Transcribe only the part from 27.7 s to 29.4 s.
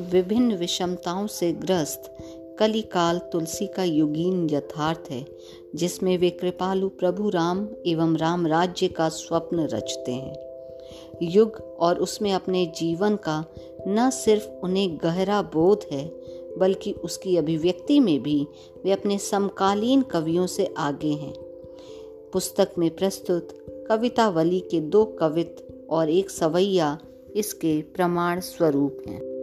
प्रमाण स्वरूप हैं।